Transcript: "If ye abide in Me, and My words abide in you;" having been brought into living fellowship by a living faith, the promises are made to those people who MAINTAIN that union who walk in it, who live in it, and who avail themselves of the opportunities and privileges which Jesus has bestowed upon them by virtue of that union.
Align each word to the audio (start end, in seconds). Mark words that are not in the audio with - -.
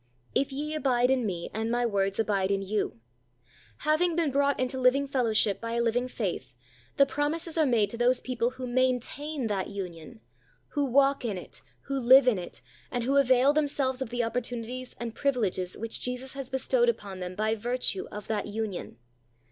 "If 0.33 0.51
ye 0.51 0.73
abide 0.73 1.11
in 1.11 1.27
Me, 1.27 1.51
and 1.53 1.69
My 1.69 1.85
words 1.85 2.17
abide 2.17 2.49
in 2.49 2.63
you;" 2.63 2.99
having 3.81 4.15
been 4.15 4.31
brought 4.31 4.59
into 4.59 4.79
living 4.79 5.07
fellowship 5.07 5.61
by 5.61 5.73
a 5.73 5.81
living 5.83 6.07
faith, 6.07 6.55
the 6.97 7.05
promises 7.05 7.55
are 7.55 7.67
made 7.67 7.91
to 7.91 7.97
those 7.97 8.19
people 8.19 8.49
who 8.49 8.65
MAINTAIN 8.65 9.45
that 9.45 9.67
union 9.69 10.21
who 10.69 10.85
walk 10.85 11.23
in 11.23 11.37
it, 11.37 11.61
who 11.81 11.99
live 11.99 12.27
in 12.27 12.39
it, 12.39 12.61
and 12.89 13.03
who 13.03 13.15
avail 13.15 13.53
themselves 13.53 14.01
of 14.01 14.09
the 14.09 14.23
opportunities 14.23 14.95
and 14.99 15.13
privileges 15.13 15.77
which 15.77 16.01
Jesus 16.01 16.33
has 16.33 16.49
bestowed 16.49 16.89
upon 16.89 17.19
them 17.19 17.35
by 17.35 17.53
virtue 17.53 18.07
of 18.11 18.25
that 18.25 18.47
union. 18.47 18.97